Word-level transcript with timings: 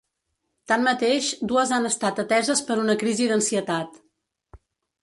Tanmateix, 0.71 1.27
dues 1.51 1.75
han 1.77 1.85
estat 1.91 2.23
ateses 2.25 2.65
per 2.71 2.79
una 2.87 2.97
crisi 3.05 3.31
d’ansietat. 3.35 4.03